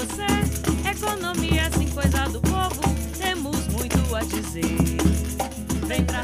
[0.00, 0.88] você.
[0.88, 2.80] Economia assim, coisa do povo,
[3.18, 4.76] temos muito a dizer.
[5.86, 6.20] Vem pra.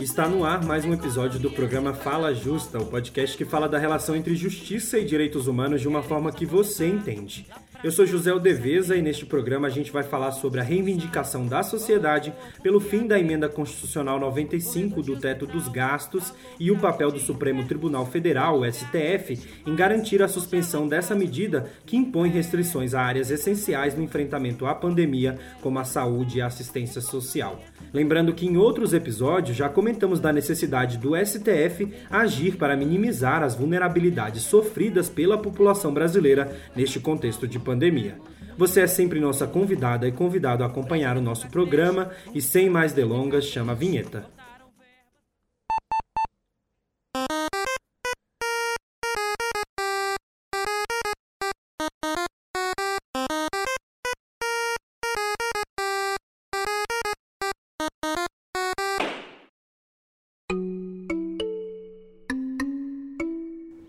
[0.00, 3.78] Está no ar mais um episódio do programa Fala Justa, o podcast que fala da
[3.78, 7.46] relação entre justiça e direitos humanos de uma forma que você entende.
[7.84, 11.62] Eu sou José Aldeveza e neste programa a gente vai falar sobre a reivindicação da
[11.62, 17.20] sociedade pelo fim da emenda constitucional 95 do teto dos gastos e o papel do
[17.20, 23.00] Supremo Tribunal Federal, o STF, em garantir a suspensão dessa medida que impõe restrições a
[23.00, 27.60] áreas essenciais no enfrentamento à pandemia, como a saúde e a assistência social.
[27.94, 33.54] Lembrando que em outros episódios já comentamos da necessidade do STF agir para minimizar as
[33.54, 38.16] vulnerabilidades sofridas pela população brasileira neste contexto de pandemia.
[38.56, 42.94] Você é sempre nossa convidada e convidado a acompanhar o nosso programa e sem mais
[42.94, 44.37] delongas, chama a vinheta.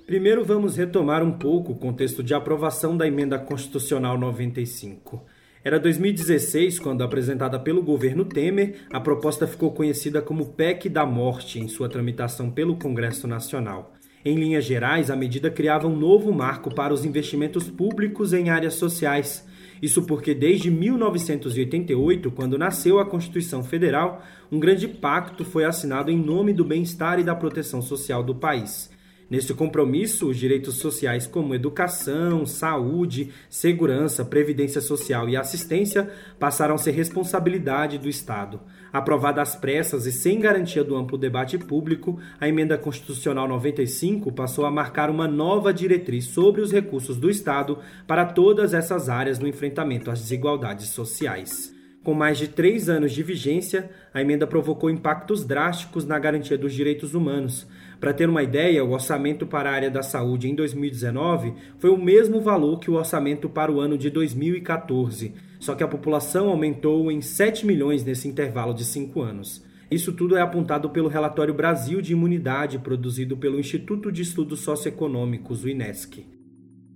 [0.09, 5.23] Primeiro vamos retomar um pouco o contexto de aprovação da emenda constitucional 95.
[5.63, 11.59] Era 2016 quando, apresentada pelo governo Temer, a proposta ficou conhecida como PEC da Morte
[11.59, 13.93] em sua tramitação pelo Congresso Nacional.
[14.25, 18.73] Em linhas gerais, a medida criava um novo marco para os investimentos públicos em áreas
[18.73, 19.47] sociais.
[19.79, 26.17] Isso porque, desde 1988, quando nasceu a Constituição Federal, um grande pacto foi assinado em
[26.17, 28.89] nome do bem-estar e da proteção social do país.
[29.29, 36.77] Nesse compromisso, os direitos sociais como educação, saúde, segurança, previdência social e assistência passaram a
[36.79, 38.59] ser responsabilidade do Estado.
[38.91, 44.65] Aprovada às pressas e sem garantia do amplo debate público, a emenda constitucional 95 passou
[44.65, 49.47] a marcar uma nova diretriz sobre os recursos do Estado para todas essas áreas no
[49.47, 51.77] enfrentamento às desigualdades sociais.
[52.03, 56.73] Com mais de três anos de vigência, a emenda provocou impactos drásticos na garantia dos
[56.73, 57.67] direitos humanos.
[57.99, 61.97] Para ter uma ideia, o orçamento para a área da saúde em 2019 foi o
[61.97, 67.11] mesmo valor que o orçamento para o ano de 2014, só que a população aumentou
[67.11, 69.65] em 7 milhões nesse intervalo de cinco anos.
[69.91, 75.63] Isso tudo é apontado pelo relatório Brasil de Imunidade, produzido pelo Instituto de Estudos Socioeconômicos,
[75.65, 76.25] o INESC.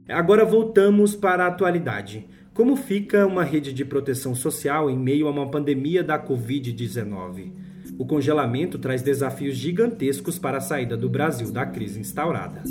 [0.08, 2.28] Agora voltamos para a atualidade.
[2.54, 7.63] Como fica uma rede de proteção social em meio a uma pandemia da Covid-19?
[7.98, 12.64] O congelamento traz desafios gigantescos para a saída do Brasil da crise instaurada.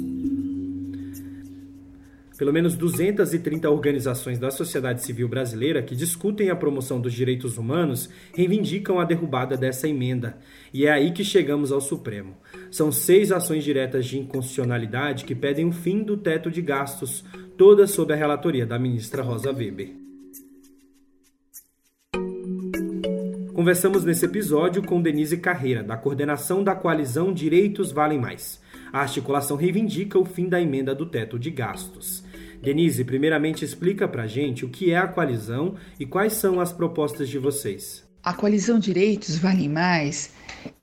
[2.43, 8.11] Pelo menos 230 organizações da sociedade civil brasileira que discutem a promoção dos direitos humanos
[8.35, 10.39] reivindicam a derrubada dessa emenda.
[10.75, 12.35] E é aí que chegamos ao Supremo.
[12.69, 17.25] São seis ações diretas de inconstitucionalidade que pedem o fim do teto de gastos,
[17.57, 20.02] todas sob a relatoria da ministra Rosa Weber.
[23.55, 28.59] Conversamos nesse episódio com Denise Carreira, da coordenação da coalizão Direitos Valem Mais.
[28.91, 32.25] A articulação reivindica o fim da emenda do teto de gastos.
[32.63, 37.29] Denise, primeiramente explica pra gente o que é a coalizão e quais são as propostas
[37.29, 38.03] de vocês.
[38.23, 40.31] A coalizão Direitos Valem Mais,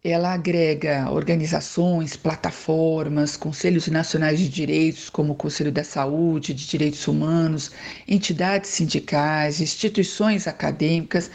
[0.03, 7.07] ela agrega organizações, plataformas, conselhos nacionais de direitos, como o Conselho da Saúde, de Direitos
[7.07, 7.72] Humanos,
[8.07, 11.31] entidades sindicais, instituições acadêmicas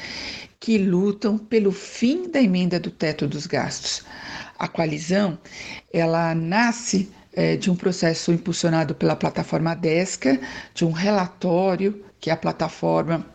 [0.65, 4.03] que lutam pelo fim da emenda do teto dos gastos.
[4.59, 5.39] A coalizão,
[5.93, 10.41] ela nasce é, de um processo impulsionado pela plataforma Desca,
[10.73, 13.27] de um relatório que a plataforma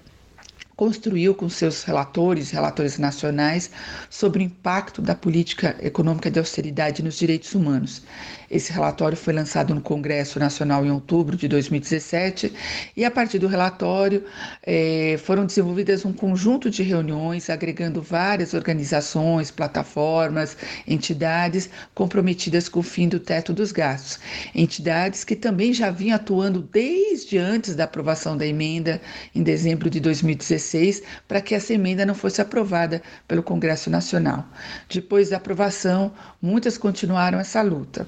[0.76, 3.70] construiu com seus relatores, relatores nacionais,
[4.10, 8.02] sobre o impacto da política econômica de austeridade nos direitos humanos.
[8.50, 12.52] Esse relatório foi lançado no Congresso Nacional em outubro de 2017
[12.98, 14.26] e, a partir do relatório,
[14.66, 22.84] eh, foram desenvolvidas um conjunto de reuniões agregando várias organizações, plataformas, entidades comprometidas com o
[22.84, 24.20] fim do teto dos gastos.
[24.56, 29.00] Entidades que também já vinham atuando desde antes da aprovação da emenda,
[29.36, 34.46] em dezembro de 2016 para que essa emenda não fosse aprovada pelo Congresso Nacional.
[34.90, 36.12] Depois da aprovação,
[36.42, 38.08] muitas continuaram essa luta.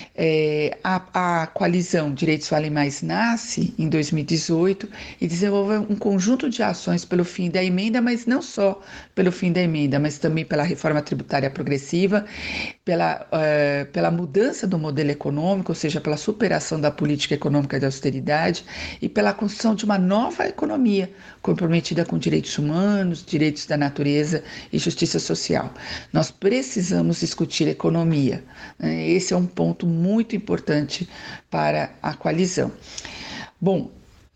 [0.13, 1.01] É, a,
[1.43, 4.89] a, coalizão Direitos Valem Mais nasce em 2018
[5.21, 8.81] e desenvolve um conjunto de ações pelo fim da emenda, mas não só
[9.15, 12.25] pelo fim da emenda, mas também pela reforma tributária progressiva,
[12.83, 17.85] pela, uh, pela mudança do modelo econômico, ou seja, pela superação da política econômica de
[17.85, 18.65] austeridade
[19.01, 21.09] e pela construção de uma nova economia
[21.41, 24.43] comprometida com direitos humanos, direitos da natureza
[24.73, 25.73] e justiça social.
[26.11, 28.43] Nós precisamos discutir economia.
[28.77, 29.09] Né?
[29.09, 31.07] Esse é um ponto muito muito importante
[31.49, 32.71] para a coalizão.
[33.59, 33.91] Bom,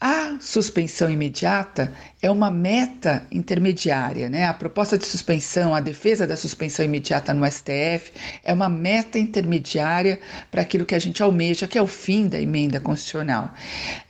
[0.08, 1.92] a suspensão imediata
[2.22, 4.46] é uma meta intermediária, né?
[4.46, 8.12] A proposta de suspensão, a defesa da suspensão imediata no STF
[8.44, 10.20] é uma meta intermediária
[10.52, 13.52] para aquilo que a gente almeja, que é o fim da emenda constitucional.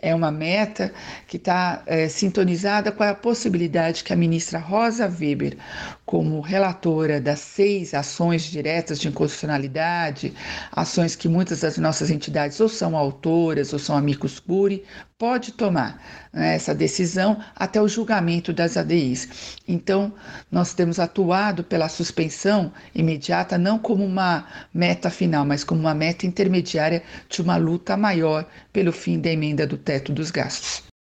[0.02, 0.94] É uma meta
[1.28, 5.58] que está é, sintonizada com a possibilidade que a ministra Rosa Weber,
[6.06, 10.34] como relatora das seis ações diretas de inconstitucionalidade,
[10.74, 14.84] ações que muitas das nossas entidades ou são autoras ou são amicus curi,
[15.18, 16.02] pode tomar
[16.34, 19.58] né, essa decisão até o julgamento das ADIs.
[19.68, 20.14] Então,
[20.52, 26.26] nós temos atuado pela suspensão imediata não como uma meta final, mas como uma meta
[26.26, 30.95] intermediária de uma luta maior pelo fim da emenda do teto dos gastos.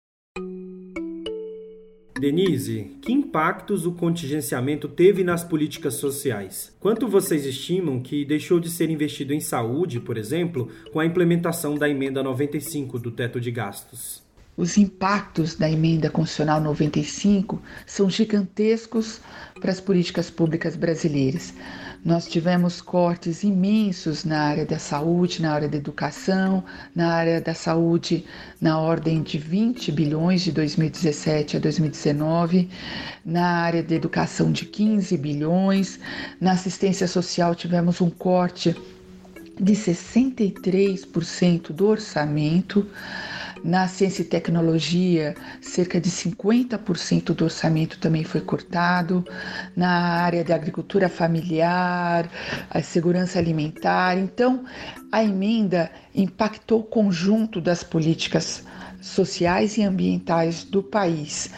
[2.21, 6.71] Denise, que impactos o contingenciamento teve nas políticas sociais?
[6.79, 11.73] Quanto vocês estimam que deixou de ser investido em saúde, por exemplo, com a implementação
[11.73, 14.21] da emenda 95 do teto de gastos?
[14.56, 19.19] Os impactos da emenda constitucional 95 são gigantescos
[19.59, 21.56] para as políticas públicas brasileiras.
[22.03, 26.63] Nós tivemos cortes imensos na área da saúde, na área da educação,
[26.95, 28.25] na área da saúde
[28.59, 32.68] na ordem de 20 bilhões de 2017 a 2019,
[33.24, 36.00] na área da educação de 15 bilhões,
[36.39, 38.75] na assistência social tivemos um corte
[39.59, 42.88] de 63% do orçamento.
[43.63, 49.23] Na ciência e tecnologia, cerca de 50% do orçamento também foi cortado.
[49.75, 49.89] Na
[50.23, 52.29] área da agricultura familiar,
[52.69, 54.17] a segurança alimentar.
[54.17, 54.65] Então,
[55.11, 58.63] a emenda impactou o conjunto das políticas
[59.01, 61.49] sociais e ambientais do país,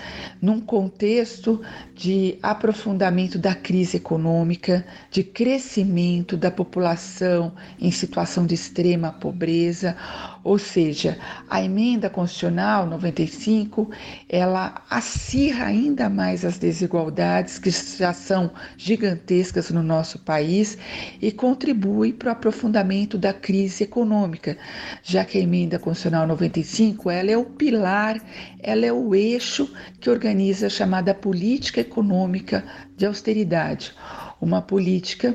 [0.42, 1.62] num contexto
[1.94, 9.96] de aprofundamento da crise econômica, de crescimento da população em situação de extrema pobreza,
[10.44, 11.18] ou seja,
[11.50, 13.90] a emenda constitucional 95,
[14.28, 20.78] ela acirra ainda mais as desigualdades que já são gigantescas no nosso país
[21.22, 24.58] e contribui para o aprofundamento da crise econômica,
[25.02, 28.22] já que a emenda constitucional 95, ela é o pilar,
[28.60, 32.66] ela é o eixo que organiza a chamada política econômica
[32.98, 33.94] de austeridade,
[34.42, 35.34] uma política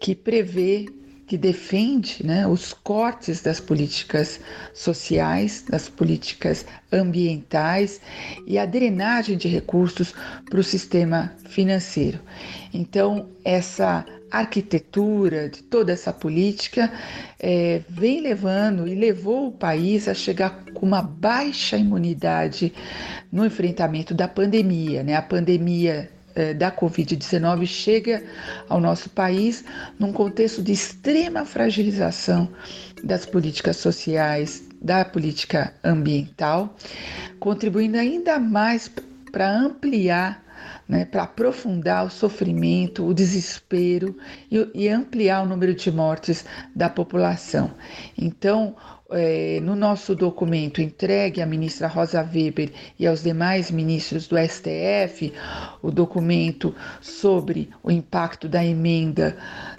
[0.00, 0.86] que prevê
[1.32, 4.38] que defende né, os cortes das políticas
[4.74, 8.02] sociais, das políticas ambientais
[8.46, 10.12] e a drenagem de recursos
[10.50, 12.20] para o sistema financeiro.
[12.74, 16.92] Então, essa arquitetura de toda essa política
[17.40, 22.74] é, vem levando e levou o país a chegar com uma baixa imunidade
[23.32, 25.02] no enfrentamento da pandemia.
[25.02, 25.14] Né?
[25.14, 26.10] A pandemia
[26.56, 28.22] da Covid-19 chega
[28.68, 29.64] ao nosso país
[29.98, 32.48] num contexto de extrema fragilização
[33.02, 36.76] das políticas sociais, da política ambiental,
[37.38, 38.90] contribuindo ainda mais
[39.30, 40.42] para ampliar,
[40.88, 44.16] né, para aprofundar o sofrimento, o desespero
[44.50, 46.44] e, e ampliar o número de mortes
[46.74, 47.72] da população.
[48.16, 48.76] Então,
[49.12, 55.32] é, no nosso documento entregue à ministra Rosa Weber e aos demais ministros do STF,
[55.82, 59.36] o documento sobre o impacto da emenda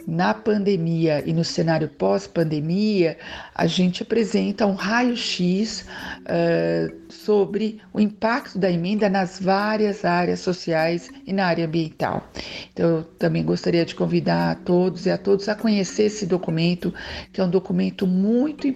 [0.07, 3.17] na pandemia e no cenário pós-pandemia,
[3.55, 5.85] a gente apresenta um raio-x
[6.21, 12.27] uh, sobre o impacto da emenda nas várias áreas sociais e na área ambiental.
[12.73, 16.93] Então, eu também gostaria de convidar a todos e a todos a conhecer esse documento,
[17.31, 18.67] que é um documento muito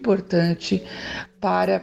[0.48, 0.84] importante
[1.40, 1.82] para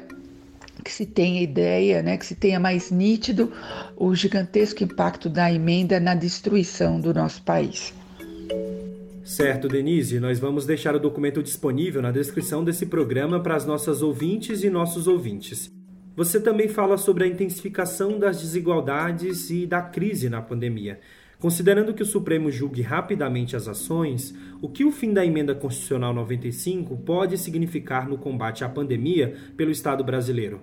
[0.83, 3.53] que se tenha ideia, né, que se tenha mais nítido
[3.97, 7.95] o gigantesco impacto da emenda na destruição do nosso país.
[9.25, 14.03] Certo, Denise, nós vamos deixar o documento disponível na descrição desse programa para as nossas
[14.03, 15.71] ouvintes e nossos ouvintes.
[16.15, 21.01] Você também fala sobre a intensificação das desigualdades e da crise na pandemia.
[21.45, 26.15] Considerando que o Supremo julgue rapidamente as ações, o que o fim da emenda constitucional
[26.15, 30.63] 95 pode significar no combate à pandemia pelo Estado brasileiro?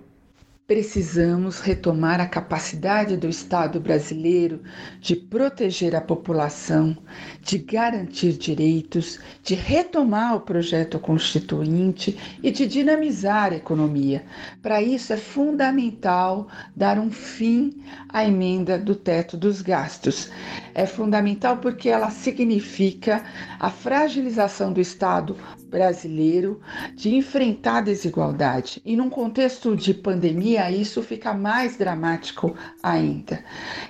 [0.72, 4.62] Precisamos retomar a capacidade do Estado brasileiro
[5.02, 6.96] de proteger a população,
[7.42, 14.24] de garantir direitos, de retomar o projeto constituinte e de dinamizar a economia.
[14.62, 20.30] Para isso é fundamental dar um fim à emenda do teto dos gastos.
[20.74, 23.22] É fundamental porque ela significa
[23.60, 25.36] a fragilização do Estado
[25.72, 26.60] brasileiro
[26.94, 28.82] de enfrentar a desigualdade.
[28.84, 33.42] E num contexto de pandemia, isso fica mais dramático ainda.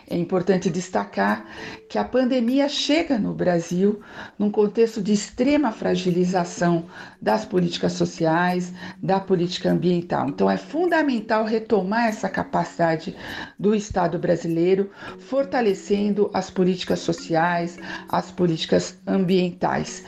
[0.08, 1.44] É importante destacar
[1.88, 4.00] que a pandemia chega no Brasil
[4.38, 6.86] num contexto de extrema fragilização
[7.20, 8.72] das políticas sociais,
[9.02, 10.28] da política ambiental.
[10.28, 13.16] Então, é fundamental retomar essa capacidade
[13.58, 20.04] do Estado brasileiro, fortalecendo as políticas sociais, as políticas ambientais.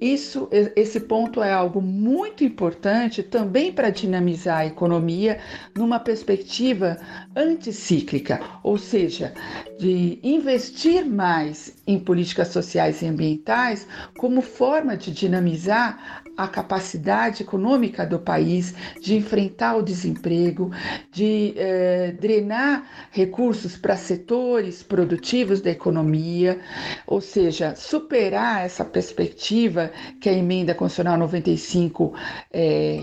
[0.00, 5.38] Isso, esse ponto é algo muito importante também para dinamizar a economia
[5.76, 6.96] numa perspectiva
[7.36, 9.34] anticíclica, ou seja,
[9.78, 18.06] de investir mais em políticas sociais e ambientais como forma de dinamizar a capacidade econômica
[18.06, 20.70] do país de enfrentar o desemprego,
[21.12, 26.58] de eh, drenar recursos para setores produtivos da economia,
[27.06, 32.14] ou seja, superar essa perspectiva que a emenda constitucional 95
[32.52, 33.02] eh,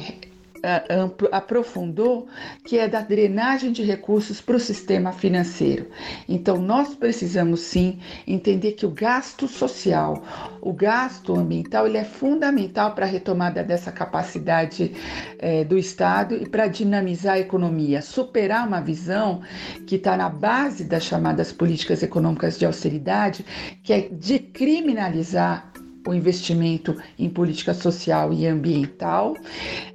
[1.31, 2.27] aprofundou,
[2.65, 5.87] que é da drenagem de recursos para o sistema financeiro.
[6.27, 10.23] Então, nós precisamos sim entender que o gasto social,
[10.61, 14.93] o gasto ambiental, ele é fundamental para a retomada dessa capacidade
[15.39, 19.41] é, do Estado e para dinamizar a economia, superar uma visão
[19.85, 23.45] que está na base das chamadas políticas econômicas de austeridade,
[23.83, 25.71] que é de criminalizar
[26.07, 29.35] o investimento em política social e ambiental,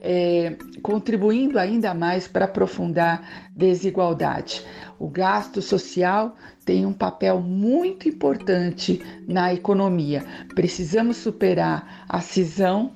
[0.01, 4.63] é, contribuindo ainda mais para aprofundar desigualdade.
[4.99, 10.25] O gasto social tem um papel muito importante na economia.
[10.55, 12.93] Precisamos superar a cisão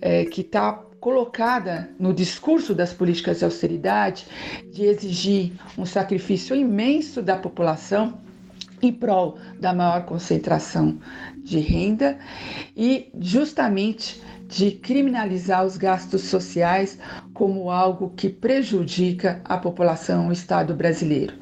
[0.00, 4.26] é, que está colocada no discurso das políticas de austeridade
[4.72, 8.20] de exigir um sacrifício imenso da população
[8.82, 10.98] em prol da maior concentração
[11.44, 12.18] de renda
[12.76, 16.98] e justamente de criminalizar os gastos sociais
[17.38, 21.34] como algo que prejudica a população, o Estado brasileiro.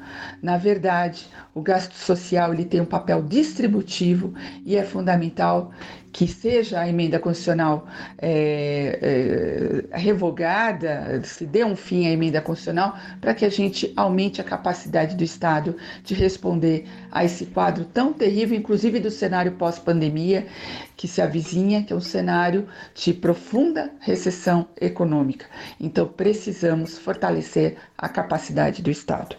[0.43, 4.31] Na verdade, o gasto social ele tem um papel distributivo
[4.63, 5.71] e é fundamental
[6.11, 7.87] que seja a emenda constitucional
[8.17, 14.41] é, é, revogada, se dê um fim à emenda constitucional, para que a gente aumente
[14.41, 20.47] a capacidade do Estado de responder a esse quadro tão terrível, inclusive do cenário pós-pandemia
[20.95, 25.45] que se avizinha, que é um cenário de profunda recessão econômica.
[25.87, 29.37] Então, precisamos fortalecer a capacidade do Estado.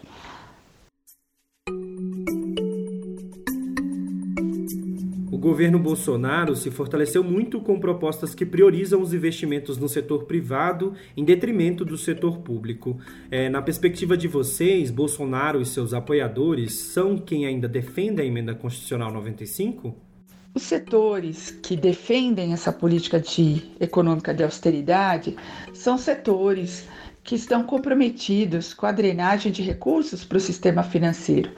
[5.31, 10.95] O governo Bolsonaro se fortaleceu muito com propostas que priorizam os investimentos no setor privado
[11.15, 12.99] em detrimento do setor público.
[13.29, 18.55] É, na perspectiva de vocês, Bolsonaro e seus apoiadores são quem ainda defende a emenda
[18.55, 20.08] constitucional 95?
[20.53, 25.35] Os setores que defendem essa política de econômica de austeridade
[25.73, 26.87] são setores
[27.29, 31.51] que estão comprometidos com a drenagem de recursos para o sistema financeiro.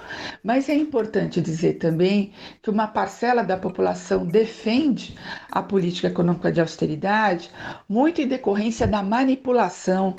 [0.44, 5.16] Mas é importante dizer também que uma parcela da população defende
[5.50, 7.50] a política econômica de austeridade
[7.88, 10.18] muito em decorrência da manipulação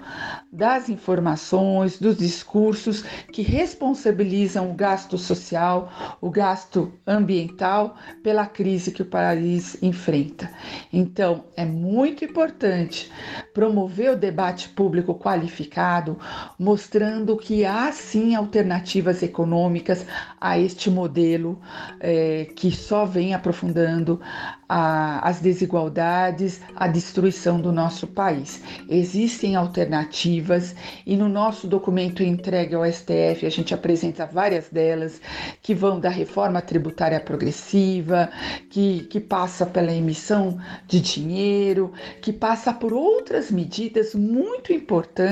[0.51, 9.03] das informações, dos discursos que responsabilizam o gasto social, o gasto ambiental pela crise que
[9.03, 10.51] o país enfrenta.
[10.91, 13.13] Então, é muito importante
[13.53, 16.17] promover o debate público qualificado qualificado,
[16.59, 20.07] mostrando que há sim alternativas econômicas
[20.41, 21.59] a este modelo
[22.01, 24.21] é, que só vem aprofundando
[24.69, 28.63] a, as desigualdades, a destruição do nosso país.
[28.89, 35.21] Existem alternativas e no nosso documento entregue ao STF a gente apresenta várias delas
[35.61, 38.31] que vão da reforma tributária progressiva,
[38.71, 45.32] que, que passa pela emissão de dinheiro, que passa por outras medidas muito importantes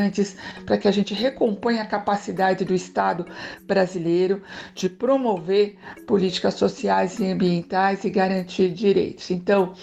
[0.64, 3.26] para que a gente recomponha a capacidade do Estado
[3.66, 4.42] brasileiro
[4.74, 5.76] de promover
[6.06, 9.30] políticas sociais e ambientais e garantir direitos.
[9.30, 9.74] Então,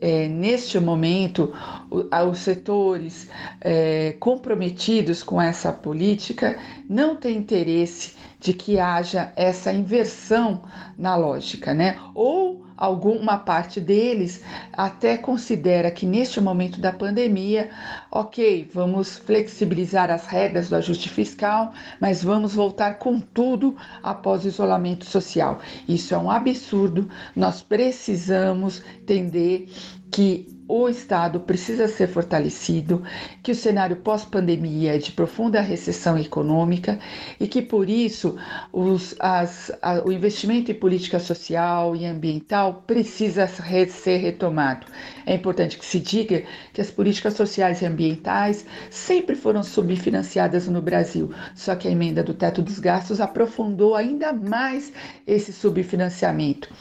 [0.00, 1.52] é, neste momento,
[1.90, 3.28] os setores
[3.60, 6.58] é, comprometidos com essa política
[6.88, 10.62] não têm interesse de que haja essa inversão
[10.96, 11.98] na lógica, né?
[12.14, 17.70] Ou alguma parte deles até considera que neste momento da pandemia,
[18.10, 24.48] ok, vamos flexibilizar as regras do ajuste fiscal, mas vamos voltar com tudo após o
[24.48, 25.60] isolamento social.
[25.86, 27.08] Isso é um absurdo.
[27.36, 29.68] Nós precisamos entender
[30.10, 33.02] que o Estado precisa ser fortalecido,
[33.42, 36.96] que o cenário pós-pandemia é de profunda recessão econômica
[37.40, 38.36] e que, por isso,
[38.72, 44.86] os, as, a, o investimento em política social e ambiental precisa ser retomado.
[45.26, 50.80] É importante que se diga que as políticas sociais e ambientais sempre foram subfinanciadas no
[50.80, 54.92] Brasil, só que a emenda do teto dos gastos aprofundou ainda mais
[55.26, 56.72] esse subfinanciamento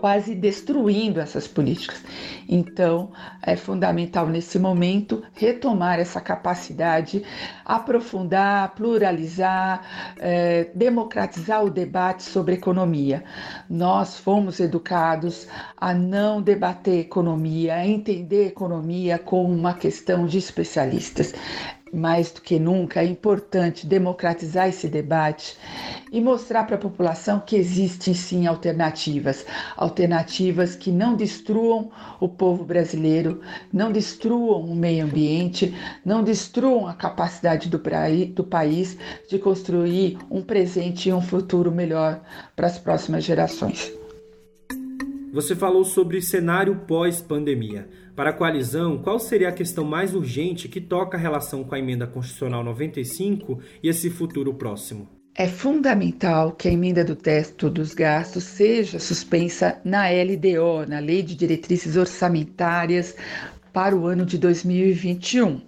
[0.00, 2.02] quase destruindo essas políticas.
[2.48, 7.22] Então, é fundamental nesse momento retomar essa capacidade,
[7.64, 13.22] aprofundar, pluralizar, é, democratizar o debate sobre economia.
[13.68, 21.34] Nós fomos educados a não debater economia, a entender economia como uma questão de especialistas
[21.92, 25.56] mais do que nunca, é importante democratizar esse debate
[26.12, 29.44] e mostrar para a população que existem sim alternativas,
[29.76, 33.40] alternativas que não destruam o povo brasileiro,
[33.72, 37.80] não destruam o meio ambiente, não destruam a capacidade do,
[38.34, 38.96] do país
[39.28, 42.20] de construir um presente e um futuro melhor
[42.56, 43.99] para as próximas gerações.
[45.32, 47.88] Você falou sobre cenário pós-pandemia.
[48.16, 51.78] Para a coalizão, qual seria a questão mais urgente que toca a relação com a
[51.78, 55.08] emenda constitucional 95 e esse futuro próximo?
[55.32, 61.22] É fundamental que a emenda do teto dos gastos seja suspensa na LDO, na Lei
[61.22, 63.14] de Diretrizes Orçamentárias
[63.72, 65.60] para o ano de 2021.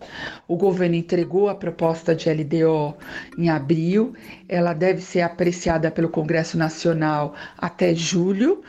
[0.49, 2.97] O governo entregou a proposta de LDO
[3.39, 4.15] em abril,
[4.49, 8.63] ela deve ser apreciada pelo Congresso Nacional até julho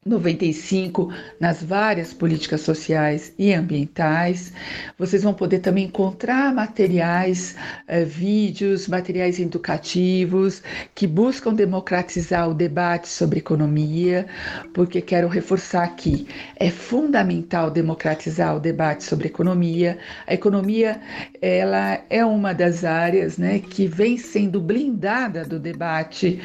[0.05, 4.53] 95 nas várias políticas sociais e ambientais.
[4.99, 7.57] Vocês vão poder também encontrar materiais,
[7.88, 10.62] eh, vídeos, materiais educativos
[10.95, 14.27] que buscam democratizar o debate sobre economia,
[14.73, 19.99] porque quero reforçar aqui, é fundamental democratizar o debate sobre economia.
[20.27, 21.01] A economia,
[21.40, 26.40] ela é uma das áreas, né, que vem sendo blindada do debate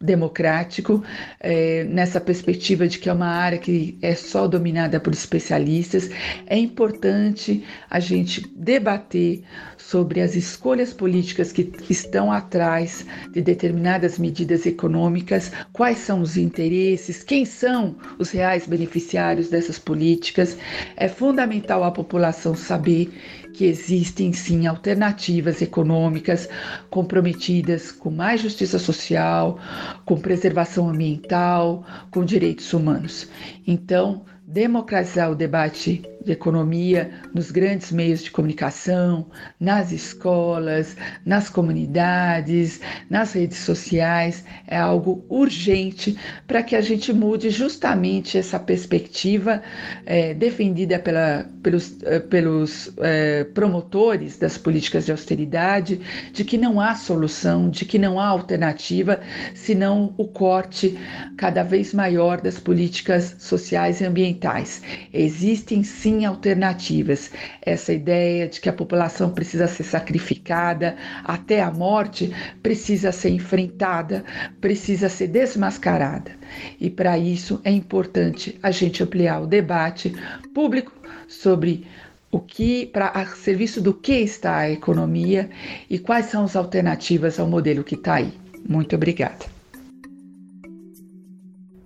[0.00, 1.02] democrático,
[1.40, 6.08] é, nessa perspectiva de que é uma área que é só dominada por especialistas,
[6.46, 9.42] é importante a gente debater
[9.76, 17.22] sobre as escolhas políticas que estão atrás de determinadas medidas econômicas, quais são os interesses,
[17.22, 20.56] quem são os reais beneficiários dessas políticas.
[20.96, 23.12] É fundamental a população saber
[23.54, 26.48] que existem sim alternativas econômicas
[26.90, 29.58] comprometidas com mais justiça social,
[30.04, 33.28] com preservação ambiental, com direitos humanos.
[33.66, 39.26] Então, democratizar o debate de economia nos grandes meios de comunicação,
[39.60, 47.50] nas escolas, nas comunidades, nas redes sociais, é algo urgente para que a gente mude
[47.50, 49.62] justamente essa perspectiva
[50.06, 56.00] é, defendida pela, pelos, é, pelos é, promotores das políticas de austeridade,
[56.32, 59.20] de que não há solução, de que não há alternativa,
[59.54, 60.98] senão o corte
[61.36, 64.82] cada vez maior das políticas sociais e ambientais.
[65.12, 67.30] Existem sim sim alternativas.
[67.60, 74.24] Essa ideia de que a população precisa ser sacrificada até a morte precisa ser enfrentada,
[74.60, 76.32] precisa ser desmascarada.
[76.80, 80.14] E para isso é importante a gente ampliar o debate
[80.54, 80.92] público
[81.26, 81.86] sobre
[82.30, 85.50] o que para a serviço do que está a economia
[85.88, 88.32] e quais são as alternativas ao modelo que está aí.
[88.68, 89.53] Muito obrigada.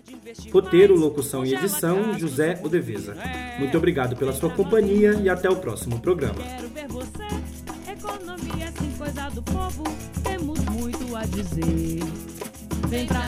[0.51, 3.15] Roteiro, locução e edição, José Odeveza.
[3.59, 6.35] Muito obrigado pela sua companhia e até o próximo programa.
[6.35, 9.83] Quero ver você, economia coisa do povo,
[10.23, 11.99] temos muito a dizer.
[12.87, 13.21] Vem pra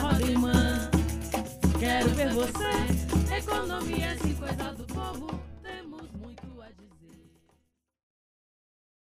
[1.78, 5.45] quero ver você, economia coisa do povo.